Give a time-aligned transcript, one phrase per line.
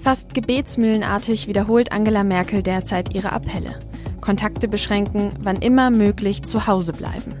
[0.00, 3.78] Fast gebetsmühlenartig wiederholt Angela Merkel derzeit ihre Appelle.
[4.20, 7.34] Kontakte beschränken, wann immer möglich zu Hause bleiben.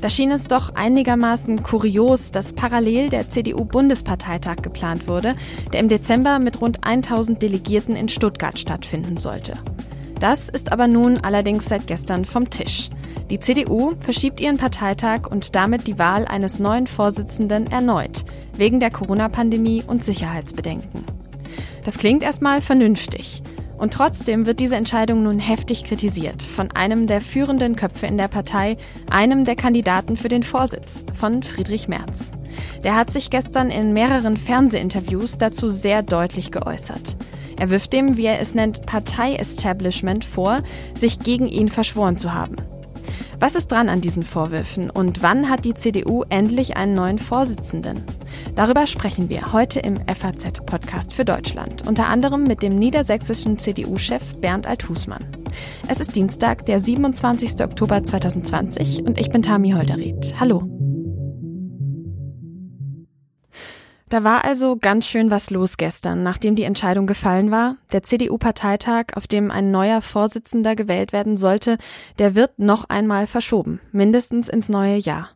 [0.00, 5.36] Da schien es doch einigermaßen kurios, dass parallel der CDU-Bundesparteitag geplant wurde,
[5.72, 9.54] der im Dezember mit rund 1000 Delegierten in Stuttgart stattfinden sollte.
[10.22, 12.90] Das ist aber nun allerdings seit gestern vom Tisch.
[13.28, 18.24] Die CDU verschiebt ihren Parteitag und damit die Wahl eines neuen Vorsitzenden erneut,
[18.56, 21.04] wegen der Corona-Pandemie und Sicherheitsbedenken.
[21.84, 23.42] Das klingt erstmal vernünftig.
[23.76, 28.28] Und trotzdem wird diese Entscheidung nun heftig kritisiert von einem der führenden Köpfe in der
[28.28, 28.76] Partei,
[29.10, 32.30] einem der Kandidaten für den Vorsitz, von Friedrich Merz.
[32.84, 37.16] Der hat sich gestern in mehreren Fernsehinterviews dazu sehr deutlich geäußert.
[37.62, 40.62] Er wirft dem, wie er es nennt, Partei-Establishment vor,
[40.96, 42.56] sich gegen ihn verschworen zu haben.
[43.38, 48.02] Was ist dran an diesen Vorwürfen und wann hat die CDU endlich einen neuen Vorsitzenden?
[48.56, 54.66] Darüber sprechen wir heute im FAZ-Podcast für Deutschland, unter anderem mit dem niedersächsischen CDU-Chef Bernd
[54.66, 55.24] Althusmann.
[55.86, 57.62] Es ist Dienstag, der 27.
[57.62, 60.34] Oktober 2020 und ich bin Tami Holderried.
[60.40, 60.81] Hallo.
[64.12, 67.76] Da war also ganz schön was los gestern, nachdem die Entscheidung gefallen war.
[67.92, 71.78] Der CDU-Parteitag, auf dem ein neuer Vorsitzender gewählt werden sollte,
[72.18, 75.30] der wird noch einmal verschoben, mindestens ins neue Jahr.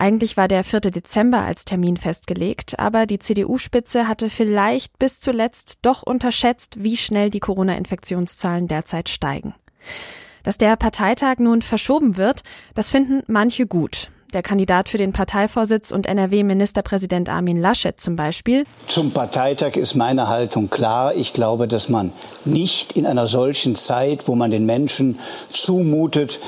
[0.00, 0.80] Eigentlich war der 4.
[0.80, 7.30] Dezember als Termin festgelegt, aber die CDU-Spitze hatte vielleicht bis zuletzt doch unterschätzt, wie schnell
[7.30, 9.54] die Corona-Infektionszahlen derzeit steigen.
[10.42, 12.42] Dass der Parteitag nun verschoben wird,
[12.74, 14.10] das finden manche gut.
[14.34, 18.64] Der Kandidat für den Parteivorsitz und NRW-Ministerpräsident Armin Laschet zum Beispiel.
[18.86, 21.14] Zum Parteitag ist meine Haltung klar.
[21.14, 22.12] Ich glaube, dass man
[22.44, 26.40] nicht in einer solchen Zeit, wo man den Menschen zumutet,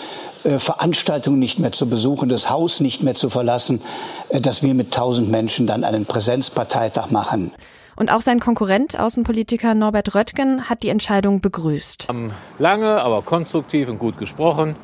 [0.45, 3.81] äh, Veranstaltungen nicht mehr zu besuchen, das Haus nicht mehr zu verlassen,
[4.29, 7.51] äh, dass wir mit tausend Menschen dann einen Präsenzparteitag machen.
[7.97, 12.09] Und auch sein Konkurrent, Außenpolitiker Norbert Röttgen, hat die Entscheidung begrüßt.
[12.09, 14.77] Wir haben lange, aber konstruktiv und gut gesprochen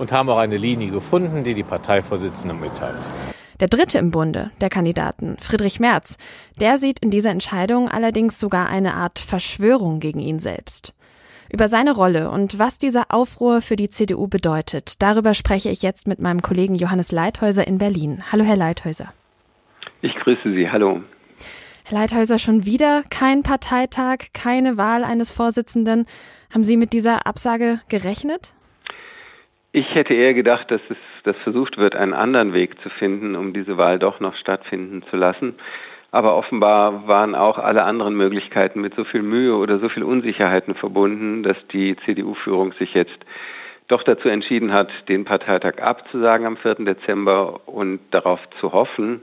[0.00, 3.06] und haben auch eine Linie gefunden, die die Parteivorsitzende mitteilt.
[3.60, 6.16] Der dritte im Bunde der Kandidaten, Friedrich Merz,
[6.58, 10.94] der sieht in dieser Entscheidung allerdings sogar eine Art Verschwörung gegen ihn selbst.
[11.52, 16.06] Über seine Rolle und was dieser Aufruhr für die CDU bedeutet, darüber spreche ich jetzt
[16.06, 18.22] mit meinem Kollegen Johannes Leithäuser in Berlin.
[18.32, 19.12] Hallo, Herr Leithäuser.
[20.00, 20.70] Ich grüße Sie.
[20.70, 21.02] Hallo.
[21.84, 26.06] Herr Leithäuser, schon wieder kein Parteitag, keine Wahl eines Vorsitzenden.
[26.54, 28.54] Haben Sie mit dieser Absage gerechnet?
[29.72, 33.52] Ich hätte eher gedacht, dass es dass versucht wird, einen anderen Weg zu finden, um
[33.52, 35.54] diese Wahl doch noch stattfinden zu lassen.
[36.10, 40.74] Aber offenbar waren auch alle anderen Möglichkeiten mit so viel Mühe oder so viel Unsicherheiten
[40.74, 43.18] verbunden, dass die CDU-Führung sich jetzt
[43.86, 46.76] doch dazu entschieden hat, den Parteitag abzusagen am 4.
[46.86, 49.20] Dezember und darauf zu hoffen,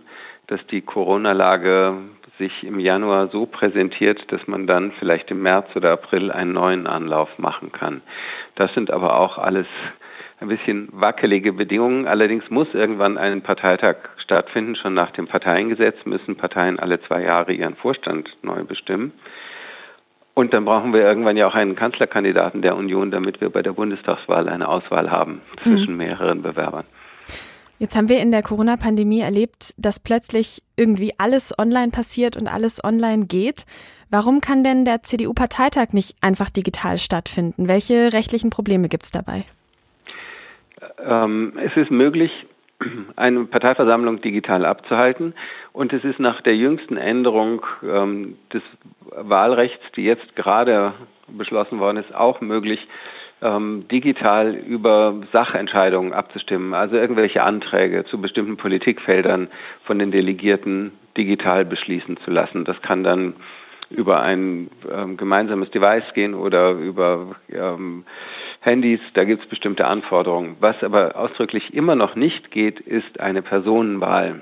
[0.47, 1.93] dass die Corona-Lage
[2.37, 6.87] sich im Januar so präsentiert, dass man dann vielleicht im März oder April einen neuen
[6.87, 8.01] Anlauf machen kann.
[8.55, 9.67] Das sind aber auch alles
[10.39, 12.07] ein bisschen wackelige Bedingungen.
[12.07, 14.75] Allerdings muss irgendwann ein Parteitag stattfinden.
[14.75, 19.13] Schon nach dem Parteiengesetz müssen Parteien alle zwei Jahre ihren Vorstand neu bestimmen.
[20.35, 23.73] Und dann brauchen wir irgendwann ja auch einen Kanzlerkandidaten der Union, damit wir bei der
[23.73, 25.97] Bundestagswahl eine Auswahl haben zwischen mhm.
[25.97, 26.85] mehreren Bewerbern.
[27.79, 32.83] Jetzt haben wir in der Corona-Pandemie erlebt, dass plötzlich irgendwie alles online passiert und alles
[32.83, 33.65] online geht.
[34.11, 37.67] Warum kann denn der CDU-Parteitag nicht einfach digital stattfinden?
[37.67, 39.43] Welche rechtlichen Probleme gibt es dabei?
[41.03, 42.31] Ähm, es ist möglich,
[43.15, 45.33] eine Parteiversammlung digital abzuhalten.
[45.73, 48.61] Und es ist nach der jüngsten Änderung ähm, des
[49.11, 50.93] Wahlrechts, die jetzt gerade
[51.27, 52.87] beschlossen worden ist, auch möglich,
[53.41, 59.49] ähm, digital über Sachentscheidungen abzustimmen, also irgendwelche Anträge zu bestimmten Politikfeldern
[59.83, 62.65] von den Delegierten digital beschließen zu lassen.
[62.65, 63.35] Das kann dann
[63.89, 68.05] über ein ähm, gemeinsames Device gehen oder über ähm,
[68.61, 70.57] Handys, da gibt es bestimmte Anforderungen.
[70.59, 74.41] Was aber ausdrücklich immer noch nicht geht, ist eine Personenwahl.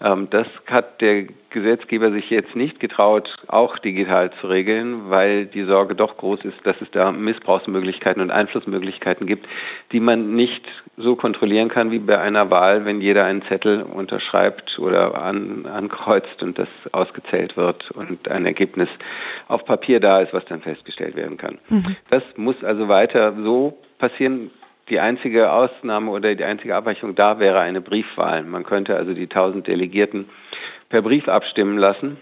[0.00, 5.62] Ähm, das hat der Gesetzgeber sich jetzt nicht getraut, auch digital zu regeln, weil die
[5.62, 9.46] Sorge doch groß ist, dass es da Missbrauchsmöglichkeiten und Einflussmöglichkeiten gibt,
[9.92, 14.78] die man nicht so kontrollieren kann wie bei einer Wahl, wenn jeder einen Zettel unterschreibt
[14.80, 18.88] oder an, ankreuzt und das ausgezählt wird und ein Ergebnis
[19.46, 21.58] auf Papier da ist, was dann festgestellt werden kann.
[21.68, 21.96] Mhm.
[22.10, 24.50] Das muss also weiter so passieren,
[24.88, 28.42] die einzige Ausnahme oder die einzige Abweichung da wäre eine Briefwahl.
[28.42, 30.26] Man könnte also die 1000 Delegierten
[30.88, 32.18] per Brief abstimmen lassen.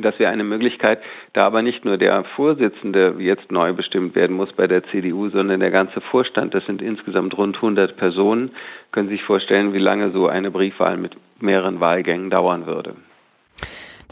[0.00, 1.00] Das wäre eine Möglichkeit,
[1.32, 5.60] da aber nicht nur der Vorsitzende jetzt neu bestimmt werden muss bei der CDU, sondern
[5.60, 8.52] der ganze Vorstand, das sind insgesamt rund 100 Personen,
[8.92, 12.94] können Sie sich vorstellen, wie lange so eine Briefwahl mit mehreren Wahlgängen dauern würde.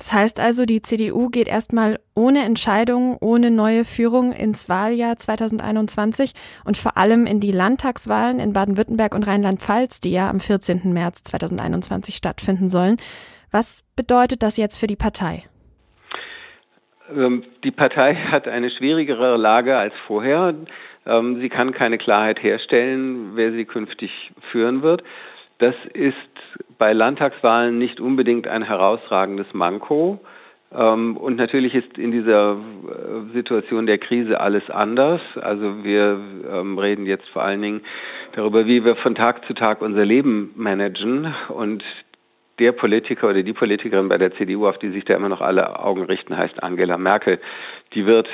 [0.00, 6.32] Das heißt also, die CDU geht erstmal ohne Entscheidung, ohne neue Führung ins Wahljahr 2021
[6.64, 10.90] und vor allem in die Landtagswahlen in Baden-Württemberg und Rheinland-Pfalz, die ja am 14.
[10.94, 12.96] März 2021 stattfinden sollen.
[13.52, 15.44] Was bedeutet das jetzt für die Partei?
[17.14, 20.54] Ähm, die Partei hat eine schwierigere Lage als vorher.
[21.04, 25.02] Ähm, sie kann keine Klarheit herstellen, wer sie künftig führen wird.
[25.60, 26.14] Das ist
[26.78, 30.18] bei Landtagswahlen nicht unbedingt ein herausragendes Manko.
[30.72, 35.20] Ähm, und natürlich ist in dieser äh, Situation der Krise alles anders.
[35.38, 36.18] Also wir
[36.50, 37.82] ähm, reden jetzt vor allen Dingen
[38.32, 41.34] darüber, wie wir von Tag zu Tag unser Leben managen.
[41.48, 41.84] Und
[42.58, 45.78] der Politiker oder die Politikerin bei der CDU, auf die sich da immer noch alle
[45.78, 47.38] Augen richten, heißt Angela Merkel.
[47.92, 48.28] Die wird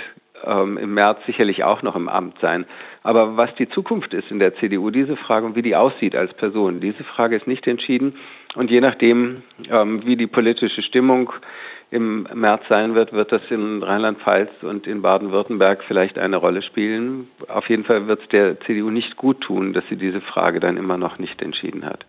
[0.45, 2.67] ähm, im März sicherlich auch noch im Amt sein.
[3.03, 6.35] Aber was die Zukunft ist in der CDU, diese Frage und wie die aussieht als
[6.35, 8.17] Person, diese Frage ist nicht entschieden.
[8.55, 11.33] Und je nachdem, ähm, wie die politische Stimmung
[11.91, 17.29] im März sein wird, wird das in Rheinland-Pfalz und in Baden-Württemberg vielleicht eine Rolle spielen.
[17.49, 20.77] Auf jeden Fall wird es der CDU nicht gut tun, dass sie diese Frage dann
[20.77, 22.05] immer noch nicht entschieden hat.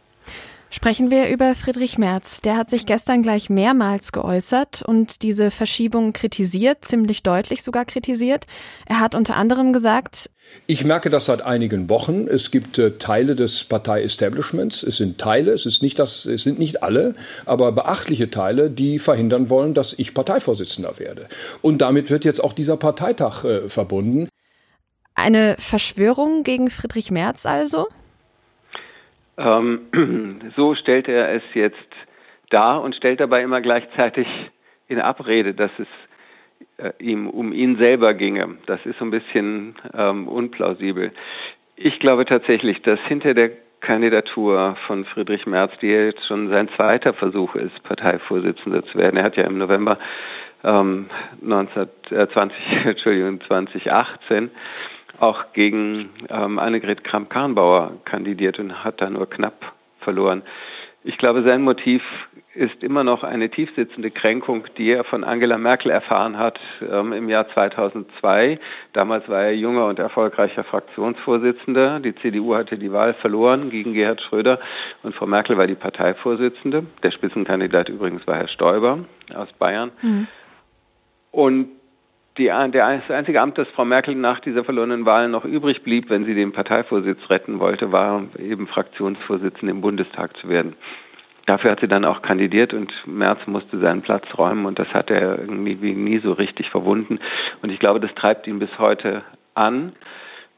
[0.70, 2.42] Sprechen wir über Friedrich Merz.
[2.42, 8.46] Der hat sich gestern gleich mehrmals geäußert und diese Verschiebung kritisiert, ziemlich deutlich sogar kritisiert.
[8.86, 10.30] Er hat unter anderem gesagt,
[10.66, 12.28] ich merke das seit einigen Wochen.
[12.28, 14.84] Es gibt äh, Teile des Partei-Establishments.
[14.84, 17.16] Es sind Teile, es, ist nicht das, es sind nicht alle,
[17.46, 21.28] aber beachtliche Teile, die verhindern wollen, dass ich Parteivorsitzender werde.
[21.62, 24.30] Und damit wird jetzt auch dieser Parteitag äh, verbunden.
[25.16, 27.88] Eine Verschwörung gegen Friedrich Merz also?
[29.38, 31.78] Ähm, so stellt er es jetzt
[32.50, 34.28] dar und stellt dabei immer gleichzeitig
[34.88, 35.88] in Abrede, dass es
[36.78, 38.58] äh, ihm um ihn selber ginge.
[38.66, 41.12] Das ist so ein bisschen ähm, unplausibel.
[41.76, 43.52] Ich glaube tatsächlich, dass hinter der
[43.82, 49.18] Kandidatur von Friedrich Merz, die jetzt schon sein zweiter Versuch ist, Parteivorsitzender zu werden.
[49.18, 50.00] Er hat ja im November
[50.64, 51.10] ähm,
[51.44, 54.50] 1920, äh, Entschuldigung, 2018
[55.20, 60.44] auch gegen ähm, Annegret Kramp-Karrenbauer kandidiert und hat da nur knapp verloren.
[61.04, 62.04] Ich glaube, sein Motiv
[62.54, 67.30] ist immer noch eine tiefsitzende Kränkung, die er von Angela Merkel erfahren hat ähm, im
[67.30, 68.60] Jahr 2002.
[68.94, 72.00] Damals war er junger und erfolgreicher Fraktionsvorsitzender.
[72.00, 74.60] Die CDU hatte die Wahl verloren gegen Gerhard Schröder
[75.04, 76.86] und Frau Merkel war die Parteivorsitzende.
[77.04, 79.92] Der Spitzenkandidat übrigens war Herr Stoiber aus Bayern.
[80.02, 80.28] Mhm.
[81.32, 81.70] Und
[82.38, 86.10] die, der, das einzige Amt, das Frau Merkel nach dieser verlorenen Wahl noch übrig blieb,
[86.10, 90.76] wenn sie den Parteivorsitz retten wollte, war eben Fraktionsvorsitzende im Bundestag zu werden.
[91.48, 95.10] Dafür hat sie dann auch kandidiert und Merz musste seinen Platz räumen und das hat
[95.10, 97.20] er irgendwie nie so richtig verwunden.
[97.62, 99.24] Und ich glaube, das treibt ihn bis heute
[99.56, 99.94] an.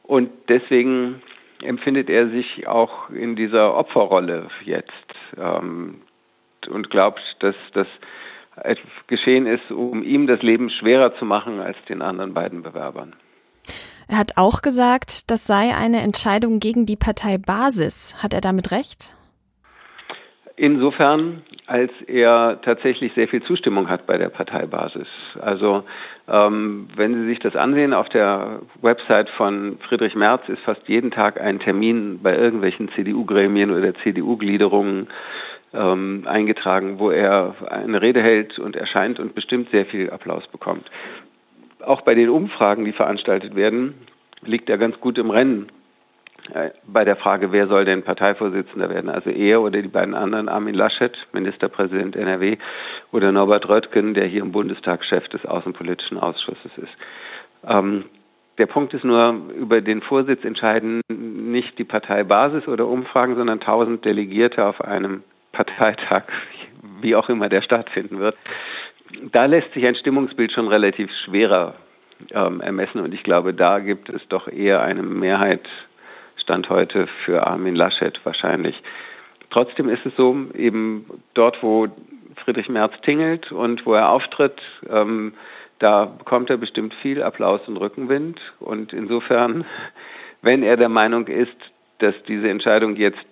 [0.02, 1.22] Und deswegen
[1.62, 4.92] empfindet er sich auch in dieser Opferrolle jetzt
[5.38, 6.02] ähm,
[6.68, 7.88] und glaubt, dass das
[9.08, 13.16] geschehen ist, um ihm das Leben schwerer zu machen als den anderen beiden Bewerbern.
[14.08, 18.16] Er hat auch gesagt, das sei eine Entscheidung gegen die Partei Basis.
[18.24, 19.16] Hat er damit recht?
[20.56, 25.08] Insofern, als er tatsächlich sehr viel Zustimmung hat bei der Parteibasis.
[25.40, 25.84] Also
[26.28, 31.12] ähm, wenn Sie sich das ansehen, auf der Website von Friedrich Merz ist fast jeden
[31.12, 35.08] Tag ein Termin bei irgendwelchen CDU-Gremien oder CDU-Gliederungen
[35.74, 40.90] ähm, eingetragen, wo er eine Rede hält und erscheint und bestimmt sehr viel Applaus bekommt.
[41.86, 43.94] Auch bei den Umfragen, die veranstaltet werden,
[44.42, 45.72] liegt er ganz gut im Rennen
[46.54, 49.10] äh, bei der Frage, wer soll denn Parteivorsitzender werden?
[49.10, 52.58] Also er oder die beiden anderen, Armin Laschet, Ministerpräsident NRW,
[53.12, 56.98] oder Norbert Röttgen, der hier im Bundestag Chef des Außenpolitischen Ausschusses ist.
[57.68, 58.06] Ähm,
[58.58, 64.04] der Punkt ist nur, über den Vorsitz entscheiden nicht die Parteibasis oder Umfragen, sondern tausend
[64.04, 65.24] Delegierte auf einem
[65.60, 66.24] Parteitag,
[67.02, 68.38] wie auch immer der stattfinden wird,
[69.34, 71.76] da lässt sich ein Stimmungsbild schon relativ schwerer
[72.32, 75.68] ähm, ermessen und ich glaube, da gibt es doch eher eine Mehrheit
[76.38, 78.82] Stand heute für Armin Laschet wahrscheinlich.
[79.50, 81.88] Trotzdem ist es so, eben dort, wo
[82.46, 85.34] Friedrich Merz tingelt und wo er auftritt, ähm,
[85.80, 88.40] da bekommt er bestimmt viel Applaus und Rückenwind.
[88.62, 89.66] Und insofern,
[90.42, 91.58] wenn er der Meinung ist,
[91.98, 93.28] dass diese Entscheidung jetzt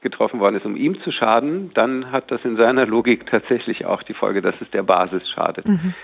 [0.00, 4.02] getroffen worden ist, um ihm zu schaden, dann hat das in seiner Logik tatsächlich auch
[4.02, 5.66] die Folge, dass es der Basis schadet.
[5.66, 5.94] Mhm.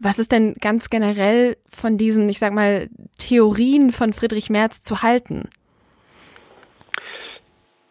[0.00, 5.02] Was ist denn ganz generell von diesen, ich sag mal, Theorien von Friedrich Merz zu
[5.02, 5.48] halten?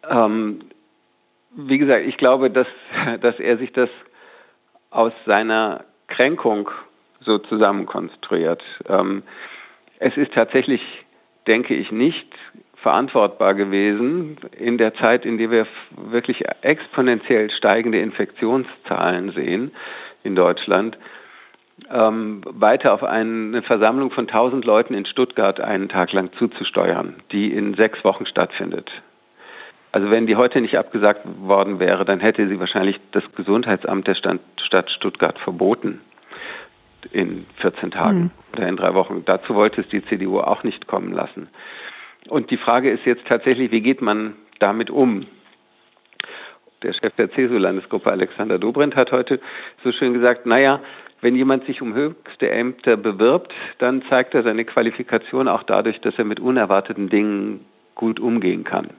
[0.08, 0.60] Ähm,
[1.56, 2.68] wie gesagt, ich glaube, dass,
[3.20, 3.90] dass er sich das
[4.90, 6.70] aus seiner Kränkung
[7.20, 8.62] so zusammenkonstruiert.
[8.88, 9.22] Ähm,
[9.98, 10.80] es ist tatsächlich,
[11.46, 12.28] denke ich, nicht
[12.86, 15.66] verantwortbar gewesen in der Zeit, in der wir
[15.96, 19.72] wirklich exponentiell steigende Infektionszahlen sehen
[20.22, 20.96] in Deutschland,
[21.92, 27.52] ähm, weiter auf eine Versammlung von 1000 Leuten in Stuttgart einen Tag lang zuzusteuern, die
[27.52, 28.88] in sechs Wochen stattfindet.
[29.90, 34.14] Also wenn die heute nicht abgesagt worden wäre, dann hätte sie wahrscheinlich das Gesundheitsamt der
[34.14, 36.02] Stadt Stuttgart verboten
[37.10, 38.30] in 14 Tagen mhm.
[38.52, 39.24] oder in drei Wochen.
[39.26, 41.48] Dazu wollte es die CDU auch nicht kommen lassen.
[42.28, 45.26] Und die Frage ist jetzt tatsächlich, wie geht man damit um?
[46.82, 49.40] Der Chef der CSU-Landesgruppe, Alexander Dobrindt, hat heute
[49.82, 50.80] so schön gesagt, naja,
[51.20, 56.18] wenn jemand sich um höchste Ämter bewirbt, dann zeigt er seine Qualifikation auch dadurch, dass
[56.18, 57.64] er mit unerwarteten Dingen
[57.94, 58.90] gut umgehen kann.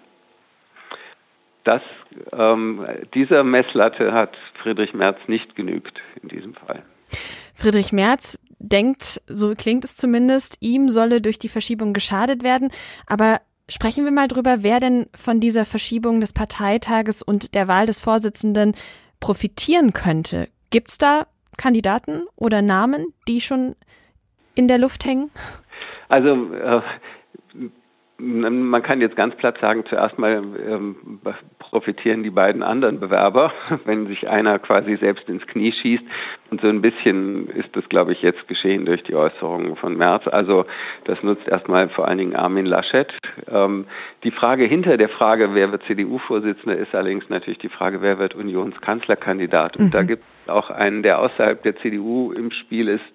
[1.63, 1.81] Das,
[2.31, 6.84] ähm, dieser Messlatte hat Friedrich Merz nicht genügt in diesem Fall.
[7.57, 12.69] Friedrich Merz denkt, so klingt es zumindest, ihm solle durch die Verschiebung geschadet werden.
[13.07, 17.87] Aber sprechen wir mal drüber, wer denn von dieser Verschiebung des Parteitages und der Wahl
[17.87, 18.73] des Vorsitzenden
[19.19, 20.49] profitieren könnte.
[20.69, 21.25] Gibt es da
[21.57, 23.75] Kandidaten oder Namen, die schon
[24.53, 25.31] in der Luft hängen?
[26.09, 26.81] Also äh,
[28.19, 31.19] man kann jetzt ganz platt sagen, zuerst mal ähm,
[31.59, 33.53] profitieren die beiden anderen Bewerber,
[33.86, 36.03] wenn sich einer quasi selbst ins Knie schießt.
[36.50, 40.27] Und so ein bisschen ist das, glaube ich, jetzt geschehen durch die Äußerungen von Merz.
[40.27, 40.65] Also
[41.03, 43.13] das nutzt erstmal vor allen Dingen Armin Laschet.
[43.47, 43.86] Ähm,
[44.24, 48.33] die Frage hinter der Frage, wer wird CDU-Vorsitzender, ist allerdings natürlich die Frage, wer wird
[48.33, 49.77] Unionskanzlerkandidat.
[49.77, 49.91] Und mhm.
[49.91, 53.05] da gibt es auch einen, der außerhalb der CDU im Spiel ist,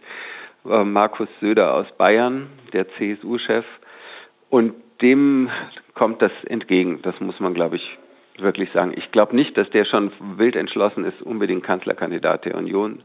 [0.71, 3.65] äh, Markus Söder aus Bayern, der CSU-Chef.
[4.49, 5.51] Und dem
[5.95, 7.01] kommt das entgegen.
[7.03, 7.99] Das muss man, glaube ich,
[8.39, 8.95] wirklich sagen.
[8.97, 13.03] Ich glaube nicht, dass der schon wild entschlossen ist, unbedingt Kanzlerkandidat der Union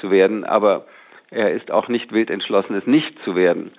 [0.00, 0.86] zu werden, aber
[1.30, 3.72] er ist auch nicht wild entschlossen, es nicht zu werden.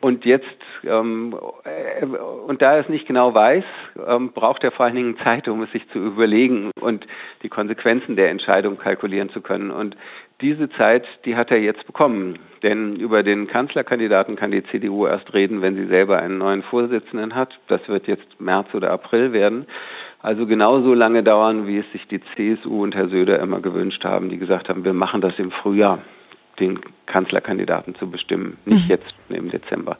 [0.00, 0.46] Und jetzt,
[0.84, 3.64] ähm, äh, und da er es nicht genau weiß,
[4.06, 7.06] ähm, braucht er vor allen Dingen Zeit, um es sich zu überlegen und
[7.42, 9.70] die Konsequenzen der Entscheidung kalkulieren zu können.
[9.70, 9.96] Und
[10.40, 12.38] diese Zeit, die hat er jetzt bekommen.
[12.62, 17.34] Denn über den Kanzlerkandidaten kann die CDU erst reden, wenn sie selber einen neuen Vorsitzenden
[17.34, 17.58] hat.
[17.68, 19.66] Das wird jetzt März oder April werden.
[20.20, 24.28] Also genauso lange dauern, wie es sich die CSU und Herr Söder immer gewünscht haben,
[24.28, 26.00] die gesagt haben, wir machen das im Frühjahr
[26.58, 28.90] den Kanzlerkandidaten zu bestimmen, nicht mhm.
[28.90, 29.98] jetzt im Dezember.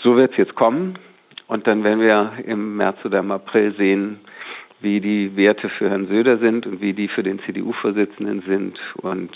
[0.00, 0.98] So wird es jetzt kommen
[1.48, 4.20] und dann werden wir im März oder im April sehen,
[4.80, 9.30] wie die Werte für Herrn Söder sind und wie die für den CDU-Vorsitzenden sind und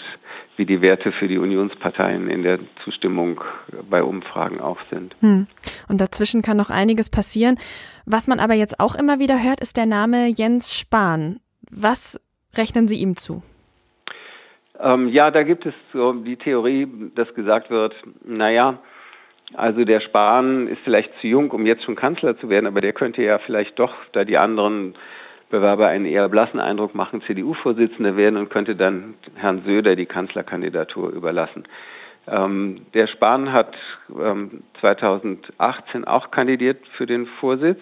[0.56, 3.40] wie die Werte für die Unionsparteien in der Zustimmung
[3.88, 5.14] bei Umfragen auch sind.
[5.20, 5.47] Hm.
[5.88, 7.56] Und dazwischen kann noch einiges passieren.
[8.04, 11.40] Was man aber jetzt auch immer wieder hört, ist der Name Jens Spahn.
[11.70, 12.20] Was
[12.56, 13.42] rechnen Sie ihm zu?
[14.78, 17.94] Ähm, ja, da gibt es so die Theorie, dass gesagt wird,
[18.25, 18.78] naja,
[19.54, 22.92] also der Spahn ist vielleicht zu jung, um jetzt schon Kanzler zu werden, aber der
[22.92, 24.94] könnte ja vielleicht doch, da die anderen
[25.50, 31.11] Bewerber einen eher blassen Eindruck machen, CDU-Vorsitzender werden und könnte dann Herrn Söder die Kanzlerkandidatur
[31.11, 31.64] überlassen.
[32.28, 33.75] Ähm, der Spahn hat
[34.11, 37.80] ähm, 2018 auch kandidiert für den Vorsitz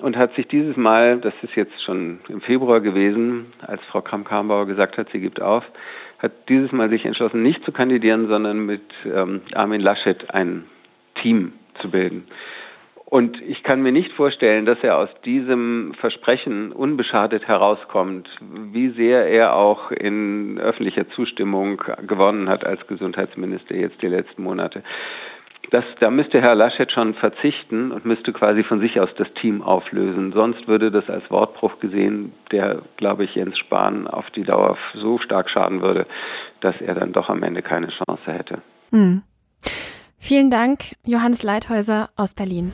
[0.00, 4.66] und hat sich dieses Mal, das ist jetzt schon im Februar gewesen, als Frau Kramp-Karrenbauer
[4.66, 5.64] gesagt hat, sie gibt auf,
[6.18, 10.64] hat dieses Mal sich entschlossen, nicht zu kandidieren, sondern mit ähm, Armin Laschet ein
[11.20, 12.26] Team zu bilden.
[13.14, 18.28] Und ich kann mir nicht vorstellen, dass er aus diesem Versprechen unbeschadet herauskommt,
[18.72, 24.82] wie sehr er auch in öffentlicher Zustimmung gewonnen hat als Gesundheitsminister jetzt die letzten Monate
[25.70, 29.62] das, da müsste Herr Laschet schon verzichten und müsste quasi von sich aus das Team
[29.62, 30.32] auflösen.
[30.32, 35.18] Sonst würde das als Wortbruch gesehen, der, glaube ich, Jens Spahn auf die Dauer so
[35.18, 36.06] stark schaden würde,
[36.60, 38.58] dass er dann doch am Ende keine Chance hätte.
[38.92, 39.22] Hm.
[40.18, 42.72] Vielen Dank, Johannes Leithäuser aus Berlin.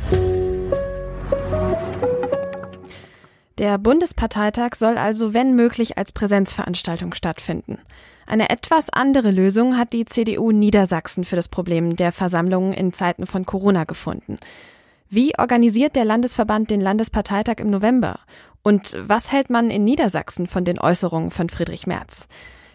[3.61, 7.79] Der Bundesparteitag soll also, wenn möglich, als Präsenzveranstaltung stattfinden.
[8.27, 13.27] Eine etwas andere Lösung hat die CDU Niedersachsen für das Problem der Versammlungen in Zeiten
[13.27, 14.39] von Corona gefunden.
[15.11, 18.21] Wie organisiert der Landesverband den Landesparteitag im November?
[18.63, 22.29] Und was hält man in Niedersachsen von den Äußerungen von Friedrich Merz?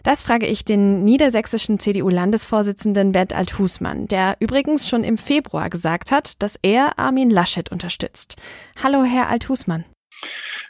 [0.04, 6.44] Das frage ich den niedersächsischen CDU-Landesvorsitzenden Bert Althusmann, der übrigens schon im Februar gesagt hat,
[6.44, 8.36] dass er Armin Laschet unterstützt.
[8.84, 9.84] Hallo, Herr Althusmann.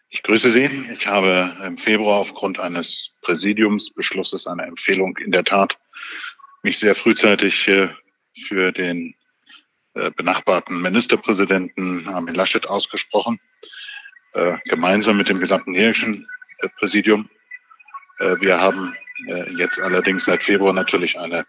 [0.10, 0.70] Ich grüße Sie.
[0.94, 5.78] Ich habe im Februar aufgrund eines Präsidiumsbeschlusses, einer Empfehlung in der Tat,
[6.64, 7.90] mich sehr frühzeitig äh,
[8.48, 9.16] für den
[9.94, 13.40] äh, benachbarten Ministerpräsidenten Armin Laschet ausgesprochen,
[14.34, 16.28] äh, gemeinsam mit dem gesamten hessischen
[16.78, 17.30] Präsidium.
[18.18, 18.96] Wir haben
[19.58, 21.46] jetzt allerdings seit Februar natürlich eine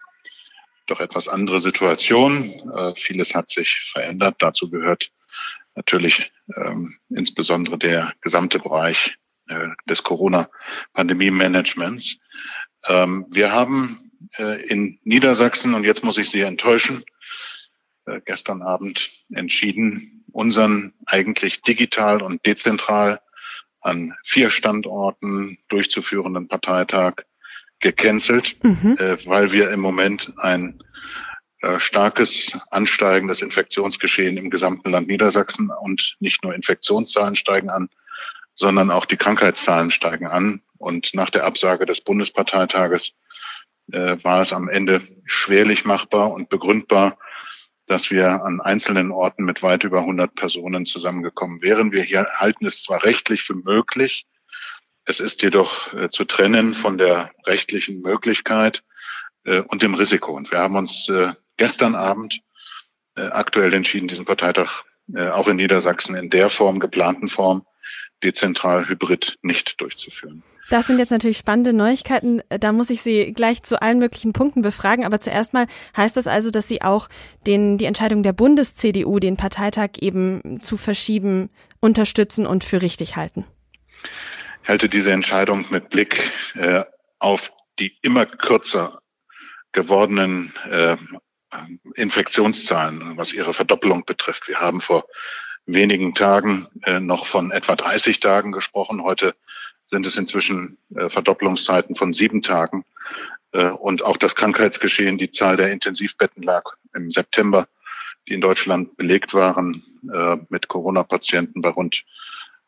[0.85, 2.93] doch etwas andere Situation.
[2.97, 4.35] Vieles hat sich verändert.
[4.39, 5.09] Dazu gehört
[5.77, 9.15] natürlich ähm, insbesondere der gesamte Bereich
[9.47, 12.17] äh, des Corona-Pandemie-Managements.
[12.87, 13.97] Ähm, wir haben
[14.37, 17.05] äh, in Niedersachsen, und jetzt muss ich Sie enttäuschen,
[18.05, 23.21] äh, gestern Abend entschieden, unseren eigentlich digital und dezentral
[23.81, 27.25] an vier Standorten durchzuführenden Parteitag
[27.79, 28.97] gecancelt, mhm.
[28.99, 30.79] äh, weil wir im Moment ein
[31.61, 37.89] äh, starkes ansteigendes Infektionsgeschehen im gesamten Land Niedersachsen und nicht nur Infektionszahlen steigen an,
[38.55, 40.61] sondern auch die Krankheitszahlen steigen an.
[40.77, 43.13] Und nach der Absage des Bundesparteitages
[43.91, 47.17] äh, war es am Ende schwerlich machbar und begründbar,
[47.87, 51.91] dass wir an einzelnen Orten mit weit über 100 Personen zusammengekommen wären.
[51.91, 54.27] Wir hier halten es zwar rechtlich für möglich,
[55.09, 58.83] es ist jedoch äh, zu trennen von der rechtlichen Möglichkeit
[59.45, 60.33] äh, und dem Risiko.
[60.33, 62.39] Und wir haben uns äh, gestern Abend
[63.15, 64.83] äh, aktuell entschieden, diesen Parteitag
[65.13, 67.65] äh, auch in Niedersachsen in der Form, geplanten Form,
[68.23, 70.43] dezentral hybrid nicht durchzuführen.
[70.69, 72.41] Das sind jetzt natürlich spannende Neuigkeiten.
[72.49, 75.05] Da muss ich Sie gleich zu allen möglichen Punkten befragen.
[75.05, 77.07] Aber zuerst mal heißt das also, dass Sie auch
[77.45, 81.49] den, die Entscheidung der Bundes-CDU, den Parteitag eben zu verschieben,
[81.79, 83.45] unterstützen und für richtig halten.
[84.63, 86.83] Ich halte diese Entscheidung mit Blick äh,
[87.19, 88.99] auf die immer kürzer
[89.71, 90.97] gewordenen äh,
[91.95, 94.47] Infektionszahlen, was ihre Verdoppelung betrifft.
[94.47, 95.05] Wir haben vor
[95.65, 99.03] wenigen Tagen äh, noch von etwa 30 Tagen gesprochen.
[99.03, 99.35] Heute
[99.85, 102.85] sind es inzwischen äh, Verdopplungszeiten von sieben Tagen.
[103.51, 106.63] Äh, und auch das Krankheitsgeschehen, die Zahl der Intensivbetten lag
[106.93, 107.67] im September,
[108.27, 109.81] die in Deutschland belegt waren
[110.13, 112.05] äh, mit Corona-Patienten bei rund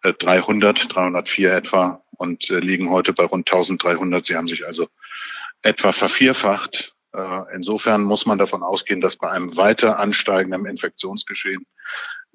[0.03, 4.25] 300, äh, 304 etwa und äh, liegen heute bei rund 1300.
[4.25, 4.87] Sie haben sich also
[5.61, 6.93] etwa vervierfacht.
[7.13, 11.65] Äh, insofern muss man davon ausgehen, dass bei einem weiter ansteigenden Infektionsgeschehen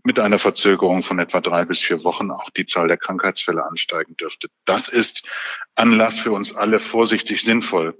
[0.02, 4.16] mit einer Verzögerung von etwa drei bis vier Wochen auch die Zahl der Krankheitsfälle ansteigen
[4.16, 4.48] dürfte.
[4.64, 5.26] Das ist
[5.74, 7.98] Anlass für uns alle, vorsichtig sinnvoll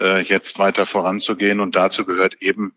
[0.00, 1.60] jetzt weiter voranzugehen.
[1.60, 2.76] Und dazu gehört eben,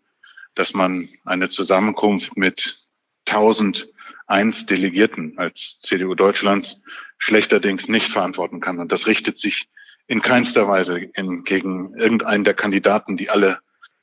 [0.56, 2.88] dass man eine Zusammenkunft mit
[3.28, 3.90] 1000
[4.28, 6.84] eins Delegierten als CDU Deutschlands
[7.18, 8.80] schlechterdings nicht verantworten kann.
[8.80, 9.70] Und das richtet sich
[10.08, 13.60] in keinster Weise in, gegen irgendeinen der Kandidaten, die alle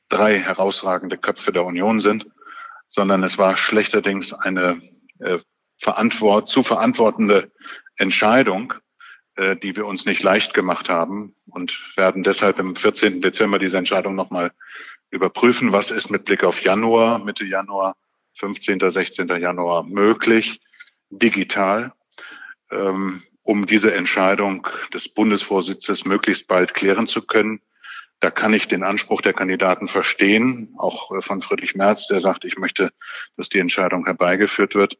[0.09, 2.27] drei herausragende Köpfe der Union sind,
[2.87, 4.79] sondern es war schlechterdings eine
[5.19, 5.39] äh,
[5.77, 7.51] verantwort zu verantwortende
[7.97, 8.73] Entscheidung,
[9.35, 13.21] äh, die wir uns nicht leicht gemacht haben und werden deshalb im 14.
[13.21, 14.51] Dezember diese Entscheidung nochmal
[15.09, 17.95] überprüfen, was ist mit Blick auf Januar, Mitte Januar
[18.35, 19.27] 15., 16.
[19.27, 20.59] Januar möglich,
[21.09, 21.93] digital,
[22.71, 27.61] ähm, um diese Entscheidung des Bundesvorsitzes möglichst bald klären zu können.
[28.19, 32.43] Da kann ich den Anspruch der Kandidaten verstehen, auch äh, von Friedrich Merz, der sagt,
[32.43, 32.91] ich möchte,
[33.37, 34.97] dass die Entscheidung herbeigeführt wird.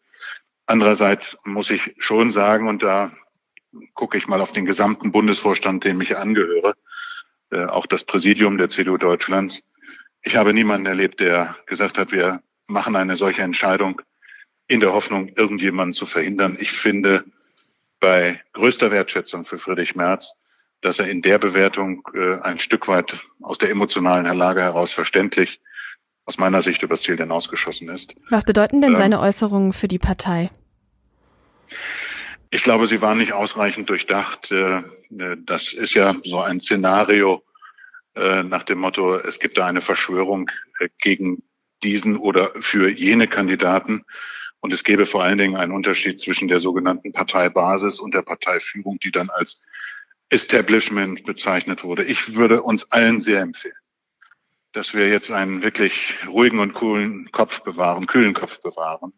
[0.67, 3.11] Andererseits muss ich schon sagen, und da
[3.95, 6.75] gucke ich mal auf den gesamten Bundesvorstand, dem ich angehöre,
[7.49, 9.63] äh, auch das Präsidium der CDU Deutschlands.
[10.21, 14.03] Ich habe niemanden erlebt, der gesagt hat, wir machen eine solche Entscheidung
[14.67, 16.57] in der Hoffnung, irgendjemanden zu verhindern.
[16.59, 17.25] Ich finde
[17.99, 20.35] bei größter Wertschätzung für Friedrich Merz,
[20.81, 25.61] dass er in der Bewertung äh, ein Stück weit aus der emotionalen Lage heraus verständlich
[26.25, 28.15] aus meiner Sicht übers Ziel hinausgeschossen ist.
[28.29, 30.49] Was bedeuten denn ähm, seine Äußerungen für die Partei?
[32.49, 34.51] Ich glaube, sie waren nicht ausreichend durchdacht.
[34.51, 37.43] Äh, äh, das ist ja so ein Szenario
[38.15, 40.49] äh, nach dem Motto, es gibt da eine Verschwörung
[40.99, 41.43] gegen
[41.83, 44.05] diesen oder für jene Kandidaten.
[44.65, 48.97] Und es gäbe vor allen Dingen einen Unterschied zwischen der sogenannten Parteibasis und der Parteiführung,
[48.97, 49.61] die dann als
[50.29, 52.03] Establishment bezeichnet wurde.
[52.03, 53.77] Ich würde uns allen sehr empfehlen,
[54.71, 59.13] dass wir jetzt einen wirklich ruhigen und coolen Kopf bewahren, kühlen Kopf bewahren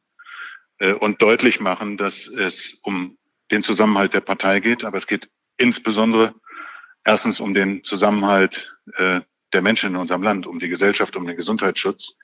[0.79, 3.17] äh, und deutlich machen, dass es um
[3.49, 6.35] den Zusammenhalt der Partei geht, aber es geht insbesondere
[7.05, 9.21] erstens um den Zusammenhalt äh,
[9.53, 12.17] der Menschen in unserem Land, um die Gesellschaft, um den Gesundheitsschutz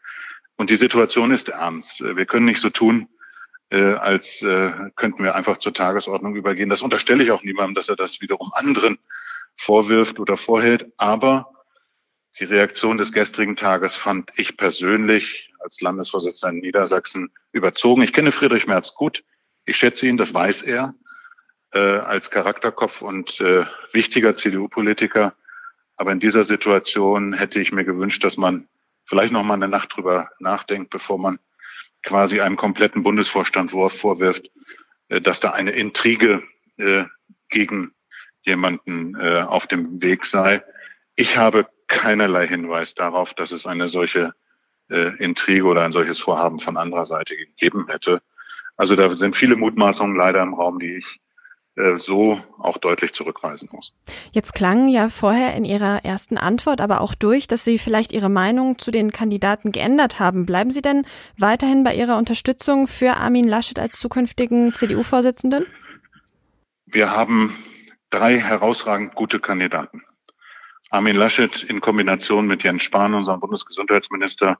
[0.56, 2.02] und die Situation ist ernst.
[2.02, 3.08] Wir können nicht so tun,
[3.70, 6.70] äh, als äh, könnten wir einfach zur Tagesordnung übergehen.
[6.70, 9.00] Das unterstelle ich auch niemandem, dass er das wiederum anderen
[9.56, 10.92] vorwirft oder vorhält.
[10.98, 11.54] Aber
[12.40, 18.02] die Reaktion des gestrigen Tages fand ich persönlich als Landesvorsitzender in Niedersachsen überzogen.
[18.02, 19.24] Ich kenne Friedrich Merz gut.
[19.66, 20.94] Ich schätze ihn, das weiß er,
[21.74, 25.34] äh, als Charakterkopf und äh, wichtiger CDU-Politiker.
[25.96, 28.68] Aber in dieser Situation hätte ich mir gewünscht, dass man
[29.06, 31.40] vielleicht noch mal eine Nacht drüber nachdenkt, bevor man
[32.04, 34.52] quasi einem kompletten Bundesvorstand vorwirft,
[35.08, 36.44] äh, dass da eine Intrige
[36.78, 37.06] äh,
[37.50, 37.94] gegen
[38.42, 40.64] jemanden äh, auf dem Weg sei.
[41.16, 44.34] Ich habe keinerlei Hinweis darauf, dass es eine solche
[44.90, 48.22] Intrige oder ein solches Vorhaben von anderer Seite gegeben hätte.
[48.76, 51.22] Also da sind viele Mutmaßungen leider im Raum, die ich
[51.96, 53.94] so auch deutlich zurückweisen muss.
[54.32, 58.30] Jetzt klang ja vorher in Ihrer ersten Antwort aber auch durch, dass Sie vielleicht Ihre
[58.30, 60.46] Meinung zu den Kandidaten geändert haben.
[60.46, 61.06] Bleiben Sie denn
[61.38, 65.66] weiterhin bei Ihrer Unterstützung für Armin Laschet als zukünftigen CDU-Vorsitzenden?
[66.86, 67.56] Wir haben
[68.12, 70.04] drei herausragend gute Kandidaten.
[70.92, 74.60] Armin Laschet in Kombination mit Jens Spahn, unserem Bundesgesundheitsminister,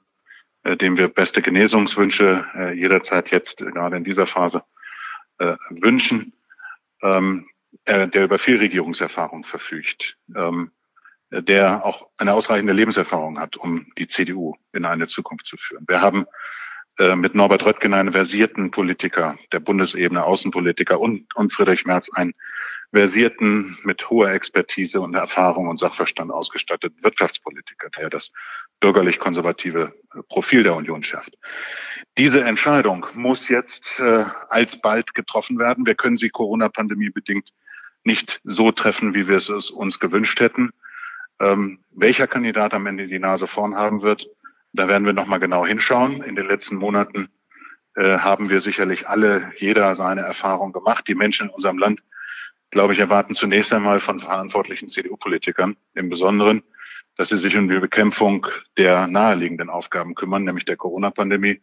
[0.64, 4.64] äh, dem wir beste Genesungswünsche äh, jederzeit jetzt, äh, gerade in dieser Phase,
[5.38, 6.32] äh, wünschen
[7.04, 7.46] ähm,
[7.86, 10.72] der, der über viel Regierungserfahrung verfügt, ähm,
[11.30, 15.84] der auch eine ausreichende Lebenserfahrung hat, um die CDU in eine Zukunft zu führen.
[15.86, 16.26] Wir haben äh,
[17.16, 22.34] mit Norbert Röttgen einen versierten Politiker der Bundesebene, Außenpolitiker und, und Friedrich Merz einen
[22.92, 28.30] versierten, mit hoher Expertise und Erfahrung und Sachverstand ausgestatteten Wirtschaftspolitiker, der das
[28.80, 29.92] bürgerlich-konservative
[30.28, 31.34] Profil der Union schafft.
[32.16, 35.86] Diese Entscheidung muss jetzt äh, alsbald getroffen werden.
[35.86, 37.50] Wir können sie Corona-Pandemie bedingt
[38.04, 40.70] nicht so treffen, wie wir es uns gewünscht hätten.
[41.40, 44.28] Ähm, welcher Kandidat am Ende die Nase vorn haben wird,
[44.74, 46.22] da werden wir nochmal genau hinschauen.
[46.22, 47.28] In den letzten Monaten
[47.94, 51.06] äh, haben wir sicherlich alle, jeder seine Erfahrung gemacht.
[51.06, 52.02] Die Menschen in unserem Land,
[52.70, 56.62] glaube ich, erwarten zunächst einmal von verantwortlichen CDU-Politikern im Besonderen,
[57.16, 61.62] dass sie sich um die Bekämpfung der naheliegenden Aufgaben kümmern, nämlich der Corona-Pandemie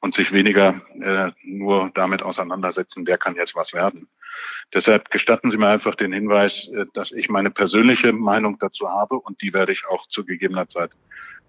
[0.00, 4.08] und sich weniger äh, nur damit auseinandersetzen, wer kann jetzt was werden.
[4.72, 9.20] Deshalb gestatten Sie mir einfach den Hinweis, äh, dass ich meine persönliche Meinung dazu habe
[9.20, 10.90] und die werde ich auch zu gegebener Zeit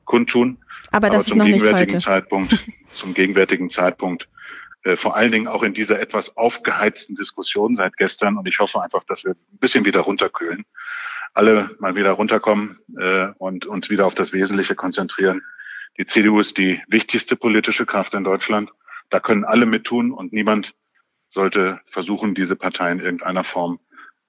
[0.05, 0.57] kundtun.
[0.91, 2.21] Aber das Aber zum ist noch gegenwärtigen nicht heute.
[2.21, 4.29] Zeitpunkt, zum gegenwärtigen Zeitpunkt,
[4.83, 8.37] äh, vor allen Dingen auch in dieser etwas aufgeheizten Diskussion seit gestern.
[8.37, 10.65] Und ich hoffe einfach, dass wir ein bisschen wieder runterkühlen,
[11.33, 15.41] alle mal wieder runterkommen äh, und uns wieder auf das Wesentliche konzentrieren.
[15.97, 18.71] Die CDU ist die wichtigste politische Kraft in Deutschland.
[19.09, 20.73] Da können alle mittun und niemand
[21.29, 23.79] sollte versuchen, diese Partei in irgendeiner Form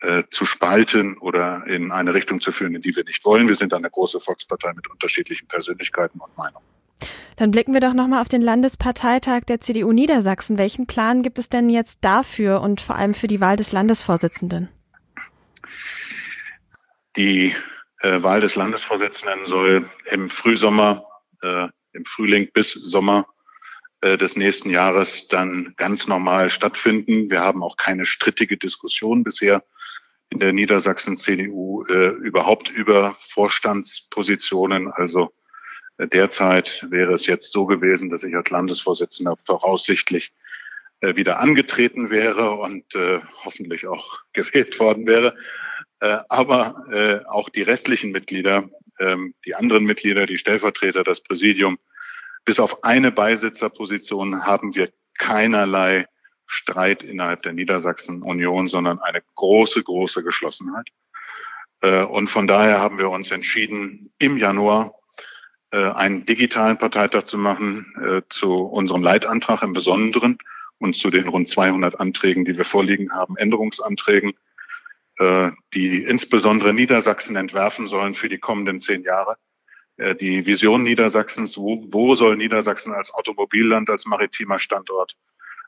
[0.02, 3.46] äh, zu spalten oder in eine Richtung zu führen, in die wir nicht wollen.
[3.48, 6.66] Wir sind eine große Volkspartei mit unterschiedlichen Persönlichkeiten und Meinungen.
[7.36, 10.58] Dann blicken wir doch nochmal auf den Landesparteitag der CDU Niedersachsen.
[10.58, 14.68] Welchen Plan gibt es denn jetzt dafür und vor allem für die Wahl des Landesvorsitzenden?
[17.16, 17.54] Die
[18.00, 21.04] äh, Wahl des Landesvorsitzenden soll im Frühsommer,
[21.42, 23.26] äh, im Frühling bis Sommer
[24.02, 27.30] des nächsten Jahres dann ganz normal stattfinden.
[27.30, 29.62] Wir haben auch keine strittige Diskussion bisher
[30.32, 34.90] in der Niedersachsen CDU äh, überhaupt über Vorstandspositionen.
[34.90, 35.32] Also
[35.98, 40.32] äh, derzeit wäre es jetzt so gewesen, dass ich als Landesvorsitzender voraussichtlich
[41.00, 45.36] äh, wieder angetreten wäre und äh, hoffentlich auch gewählt worden wäre.
[46.00, 51.78] Äh, aber äh, auch die restlichen Mitglieder, ähm, die anderen Mitglieder, die Stellvertreter, das Präsidium,
[52.44, 56.06] bis auf eine Beisitzerposition haben wir keinerlei
[56.46, 60.88] Streit innerhalb der Niedersachsen Union, sondern eine große, große Geschlossenheit.
[61.80, 64.94] Äh, und von daher haben wir uns entschieden, im Januar
[65.70, 70.38] äh, einen digitalen Parteitag zu machen, äh, zu unserem Leitantrag im Besonderen
[70.78, 74.32] und zu den rund 200 Anträgen, die wir vorliegen haben, Änderungsanträgen,
[75.74, 79.36] die insbesondere Niedersachsen entwerfen sollen für die kommenden zehn Jahre.
[80.20, 85.16] Die Vision Niedersachsens, wo, wo soll Niedersachsen als Automobilland, als maritimer Standort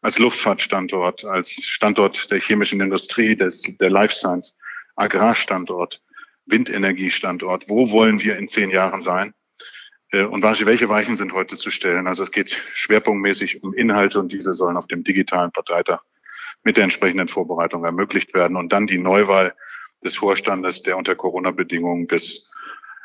[0.04, 4.54] als Luftfahrtstandort, als Standort der chemischen Industrie, des, der Life Science,
[4.96, 6.02] Agrarstandort,
[6.44, 7.70] Windenergiestandort.
[7.70, 9.32] Wo wollen wir in zehn Jahren sein?
[10.10, 12.06] Äh, und welche Weichen sind heute zu stellen?
[12.06, 16.02] Also es geht schwerpunktmäßig um Inhalte und diese sollen auf dem digitalen Parteitag
[16.64, 18.58] mit der entsprechenden Vorbereitung ermöglicht werden.
[18.58, 19.54] Und dann die Neuwahl
[20.04, 22.50] des Vorstandes, der unter Corona-Bedingungen bis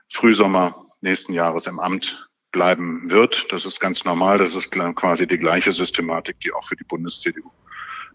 [0.09, 3.51] Frühsommer nächsten Jahres im Amt bleiben wird.
[3.51, 4.37] Das ist ganz normal.
[4.37, 7.49] Das ist quasi die gleiche Systematik, die auch für die Bundes-CDU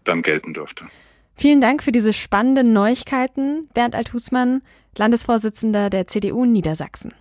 [0.03, 0.85] dann gelten dürfte.
[1.35, 4.61] Vielen Dank für diese spannenden Neuigkeiten, Bernd Althusmann,
[4.97, 7.13] Landesvorsitzender der CDU Niedersachsen.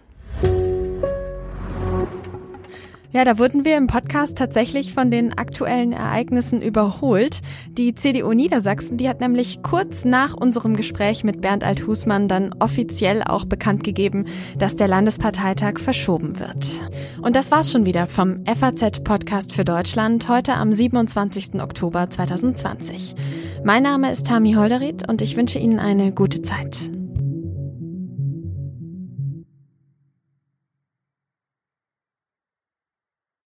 [3.15, 7.43] Ja, da wurden wir im Podcast tatsächlich von den aktuellen Ereignissen überholt.
[7.79, 13.23] Die CDU Niedersachsen, die hat nämlich kurz nach unserem Gespräch mit Bernd Althusmann dann offiziell
[13.23, 14.25] auch bekannt gegeben,
[14.59, 16.83] dass der Landesparteitag verschoben wird.
[17.23, 21.63] Und das war's schon wieder vom FAZ Podcast für Deutschland heute am 27.
[21.63, 23.15] Oktober 2020.
[23.63, 26.91] Mein Name ist Tami Holderried und ich wünsche Ihnen eine gute Zeit.